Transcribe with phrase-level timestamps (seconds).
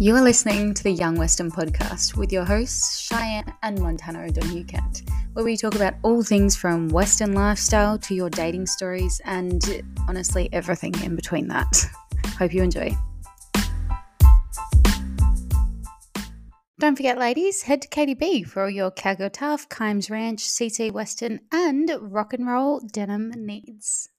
[0.00, 4.62] You are listening to the Young Western podcast with your hosts, Shianne and Montana O'Donoghue
[4.62, 5.02] Kent,
[5.32, 10.48] where we talk about all things from Western lifestyle to your dating stories and honestly
[10.52, 11.84] everything in between that.
[12.38, 12.96] Hope you enjoy.
[16.78, 20.92] Don't forget, ladies, head to Katie B for all your Cowgirl Tough, Kimes Ranch, CC
[20.92, 24.10] Western, and rock and roll denim needs.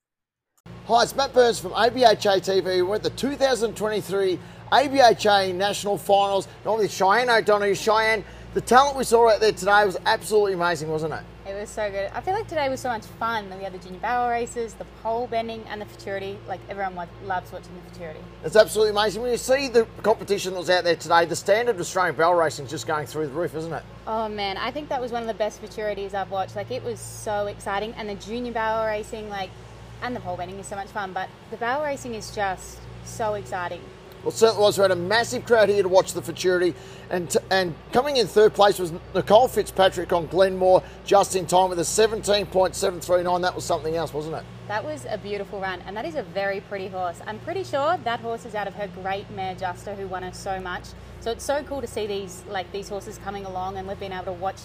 [0.89, 2.83] Hi, it's Matt Burns from ABHA TV.
[2.83, 4.39] We're at the 2023
[4.71, 6.47] ABHA National Finals.
[6.65, 7.75] Not with Shianne O'Donoghue.
[7.75, 8.23] Shianne,
[8.55, 11.21] the talent we saw out there today was absolutely amazing, wasn't it?
[11.47, 12.09] It was so good.
[12.11, 13.55] I feel like today was so much fun.
[13.55, 16.39] We had the junior barrel races, the pole bending, and the futurity.
[16.47, 18.21] Like everyone loves watching the futurity.
[18.43, 19.21] It's absolutely amazing.
[19.21, 22.65] When you see the competition that was out there today, the standard Australian barrel racing
[22.65, 23.83] is just going through the roof, isn't it?
[24.07, 26.55] Oh man, I think that was one of the best futurities I've watched.
[26.55, 29.51] Like it was so exciting, and the junior barrel racing, like,
[30.01, 31.13] and the pole bending is so much fun.
[31.13, 33.81] But the barrel racing is just so exciting.
[34.23, 34.77] Well, certainly was.
[34.77, 36.75] We had a massive crowd here to watch the futurity,
[37.09, 41.69] and t- and coming in third place was Nicole Fitzpatrick on Glenmore, just in time
[41.69, 43.41] with a 17.739.
[43.41, 44.43] That was something else, wasn't it?
[44.67, 47.21] That was a beautiful run, and that is a very pretty horse.
[47.25, 50.33] I'm pretty sure that horse is out of her great mare Juster, who won her
[50.33, 50.83] so much.
[51.21, 54.11] So it's so cool to see these like these horses coming along, and we've been
[54.11, 54.59] able to watch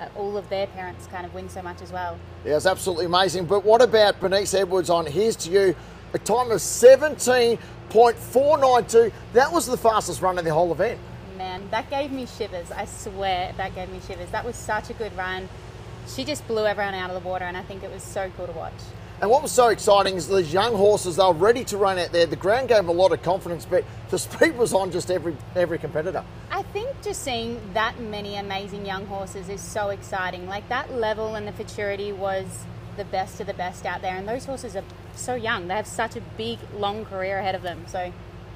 [0.00, 2.16] Uh, all of their parents kind of win so much as well.
[2.44, 3.46] Yeah, it's absolutely amazing.
[3.46, 5.74] But what about Bernice Edwards on Here's to You?
[6.14, 9.12] A time of 17.492.
[9.32, 10.98] That was the fastest run of the whole event.
[11.36, 12.70] Man, that gave me shivers.
[12.70, 14.30] I swear that gave me shivers.
[14.30, 15.48] That was such a good run.
[16.06, 18.46] She just blew everyone out of the water, and I think it was so cool
[18.46, 18.72] to watch.
[19.20, 22.12] And what was so exciting is these young horses, they were ready to run out
[22.12, 22.24] there.
[22.24, 25.36] The ground gave them a lot of confidence, but the speed was on just every
[25.56, 26.24] every competitor.
[26.52, 30.46] I think just seeing that many amazing young horses is so exciting.
[30.46, 32.46] Like that level and the futurity was
[32.96, 34.84] the best of the best out there, and those horses are
[35.16, 35.66] so young.
[35.66, 37.86] They have such a big, long career ahead of them.
[37.88, 38.12] So,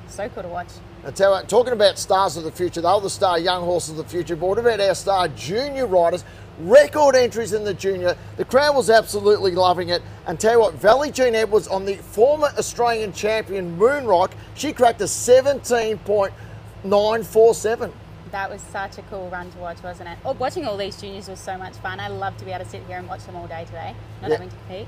[0.09, 0.69] so cool to watch.
[1.05, 3.91] I tell you what, talking about stars of the future, they're the star young horses
[3.91, 4.37] of the future.
[4.37, 6.25] But what about our star junior riders?
[6.61, 8.17] Record entries in the junior.
[8.37, 10.01] The crowd was absolutely loving it.
[10.27, 15.01] And tell you what, Valley Jean Edwards on the former Australian champion Moonrock, she cracked
[15.01, 17.93] a 17.947.
[18.31, 20.19] That was such a cool run to watch, wasn't it?
[20.25, 21.99] Oh, watching all these juniors was so much fun.
[21.99, 24.31] I love to be able to sit here and watch them all day today, not
[24.31, 24.37] yeah.
[24.37, 24.87] having to compete.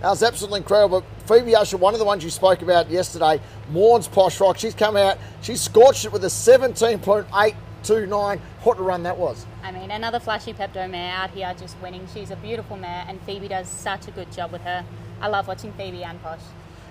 [0.00, 1.02] That was absolutely incredible.
[1.02, 3.38] But Phoebe Usher, one of the ones you spoke about yesterday,
[3.70, 8.40] Morn's Posh Rock, she's come out, she scorched it with a 17.829.
[8.62, 9.44] What a run that was.
[9.62, 12.08] I mean, another flashy Pepto mare out here just winning.
[12.14, 14.82] She's a beautiful mare, and Phoebe does such a good job with her.
[15.20, 16.40] I love watching Phoebe and Posh.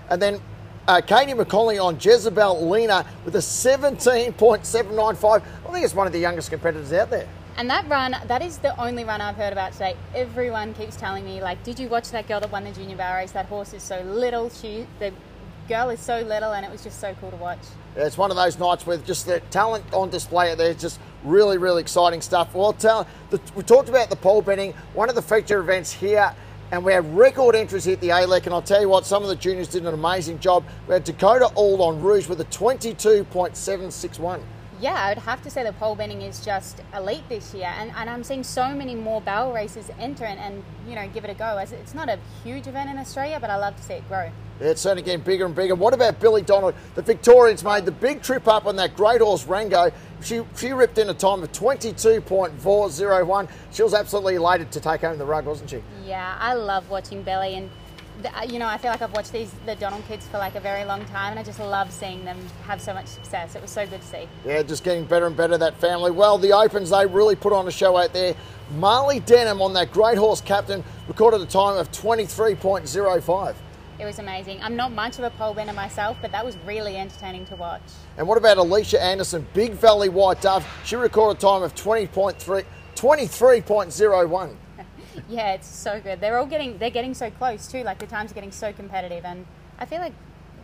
[0.10, 0.40] And then
[0.88, 5.42] uh, Katie McConnelly on Jezebel Lena with a 17.795.
[5.68, 7.28] I think it's one of the youngest competitors out there.
[7.60, 9.98] And that run, that is the only run I've heard about today.
[10.16, 13.18] Everyone keeps telling me, like, did you watch that girl that won the junior barrel
[13.18, 13.34] race?
[13.34, 14.50] That horse is so little.
[14.50, 15.12] She, the
[15.68, 17.60] girl is so little, and it was just so cool to watch.
[17.98, 20.72] Yeah, it's one of those nights with just the talent on display out there.
[20.72, 22.56] It's just really, really exciting stuff.
[22.56, 24.74] Well, tell, the, we talked about the pole bending.
[24.94, 26.34] One of the feature events here
[26.72, 28.46] and we have record entries here at the ALEC.
[28.46, 30.64] And I'll tell you what, some of the juniors did an amazing job.
[30.88, 34.44] We had Dakota Auld on Rouge with a 22.761.
[34.82, 37.92] Yeah, I would have to say the pole bending is just elite this year, and,
[37.96, 41.30] and I'm seeing so many more barrel races enter and, and you know give it
[41.30, 41.58] a go.
[41.58, 44.32] As it's not a huge event in Australia, but I love to see it grow.
[44.62, 45.76] Yeah, it's certainly getting bigger and bigger.
[45.76, 46.76] What about Billy Donald?
[46.96, 49.92] The Victorians made the big trip up on that great horse Rango.
[50.22, 53.50] She she ripped in a time of 22.401.
[53.72, 55.84] She was absolutely elated to take home the rug, wasn't she?
[56.06, 57.70] Yeah, I love watching Billy and
[58.26, 60.60] Uh, you know, I feel like I've watched these the Donald kids for like a
[60.60, 63.56] very long time, and I just love seeing them have so much success.
[63.56, 64.28] It was so good to see.
[64.46, 66.12] Yeah, just getting better and better that family.
[66.12, 68.36] Well, the Opens they really put on a show out there.
[68.78, 73.56] Marley Denham on that great horse captain recorded a time of 23.05.
[74.00, 74.60] It was amazing.
[74.62, 77.82] I'm not much of a pole bender myself, but that was really entertaining to watch.
[78.18, 80.66] And what about Alicia Anderson, Big Valley White Dove?
[80.86, 82.64] She recorded a time of 20.3,
[82.96, 84.56] 23.01.
[85.30, 86.20] yeah, it's so good.
[86.20, 87.84] They're all getting they're getting so close too.
[87.84, 89.46] Like the times are getting so competitive, and
[89.78, 90.14] I feel like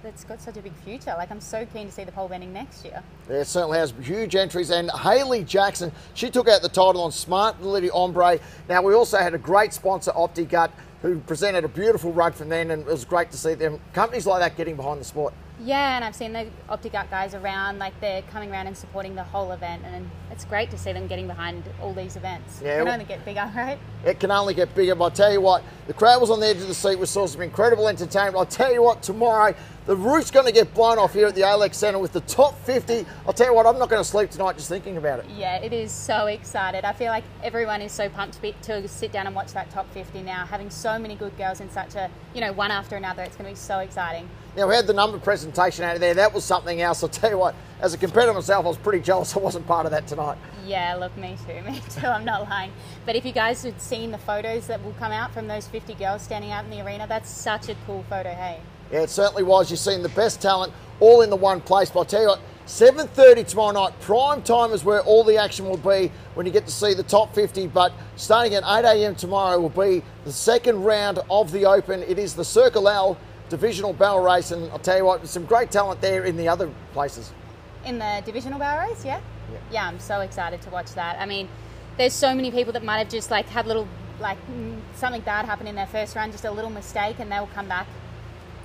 [0.03, 1.13] it's got such a big future.
[1.17, 3.01] Like I'm so keen to see the pole bending next year.
[3.29, 4.69] It certainly has huge entries.
[4.69, 8.39] And Haley Jackson, she took out the title on Smart Lily Ombre.
[8.69, 10.71] Now we also had a great sponsor, OptiGut,
[11.01, 14.25] who presented a beautiful rug from then, and it was great to see them companies
[14.27, 15.33] like that getting behind the sport.
[15.63, 19.23] Yeah, and I've seen the OptiGut guys around, like they're coming around and supporting the
[19.23, 22.61] whole event, and it's great to see them getting behind all these events.
[22.61, 23.79] Yeah, it can only get bigger, right?
[24.05, 26.47] It can only get bigger, but I'll tell you what, the crowd was on the
[26.47, 26.99] edge of the seat.
[26.99, 28.35] We saw some incredible entertainment.
[28.35, 29.55] I'll tell you what, tomorrow
[29.85, 32.59] the roof's going to get blown off here at the Alex Centre with the top
[32.65, 33.05] 50.
[33.27, 35.25] I'll tell you what, I'm not going to sleep tonight just thinking about it.
[35.37, 36.83] Yeah, it is so excited.
[36.85, 39.69] I feel like everyone is so pumped to, be, to sit down and watch that
[39.69, 42.95] top 50 now, having so many good girls in such a, you know, one after
[42.95, 43.21] another.
[43.21, 44.27] It's going to be so exciting.
[44.57, 46.13] Now, we had the number present representation out of there.
[46.13, 47.03] That was something else.
[47.03, 49.85] I'll tell you what, as a competitor myself, I was pretty jealous I wasn't part
[49.85, 50.37] of that tonight.
[50.65, 52.07] Yeah, look, me too, me too.
[52.07, 52.71] I'm not lying.
[53.05, 55.93] But if you guys had seen the photos that will come out from those 50
[55.95, 58.59] girls standing out in the arena, that's such a cool photo, hey?
[58.91, 59.69] Yeah, it certainly was.
[59.69, 61.89] You've seen the best talent all in the one place.
[61.89, 65.67] But I'll tell you what, 7.30 tomorrow night, prime time is where all the action
[65.67, 67.67] will be when you get to see the top 50.
[67.67, 72.03] But starting at 8am tomorrow will be the second round of the Open.
[72.03, 73.17] It is the Circle L
[73.49, 74.51] divisional barrel race.
[74.51, 77.31] And I'll tell you what, some great talent there in the other places.
[77.85, 79.19] In the divisional barrel race, yeah?
[79.51, 81.19] Yeah, yeah I'm so excited to watch that.
[81.19, 81.47] I mean,
[81.97, 83.87] there's so many people that might have just like had little,
[84.19, 84.37] like
[84.95, 87.87] something bad happen in their first run, just a little mistake, and they'll come back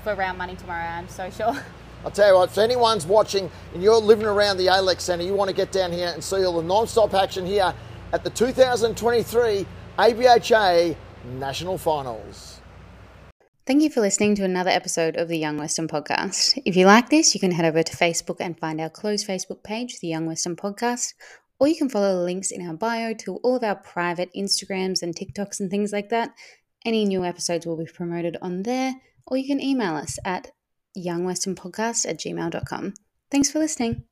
[0.03, 1.57] for round money tomorrow, I'm so sure.
[2.05, 5.35] I'll tell you what, if anyone's watching and you're living around the ALEC Centre, you
[5.35, 7.75] want to get down here and see all the non-stop action here
[8.13, 9.67] at the 2023
[9.99, 10.97] ABHA
[11.39, 12.60] National Finals.
[13.67, 16.61] Thank you for listening to another episode of the Young Western Podcast.
[16.65, 19.63] If you like this, you can head over to Facebook and find our closed Facebook
[19.63, 21.13] page, the Young Western Podcast,
[21.61, 25.03] or you can follow the links in our bio to all of our private Instagrams
[25.03, 26.31] and TikToks and things like that.
[26.87, 28.95] Any new episodes will be promoted on there,
[29.27, 30.51] or you can email us at
[30.97, 32.95] youngwesternpodcast at gmail.com.
[33.31, 34.05] Thanks for listening.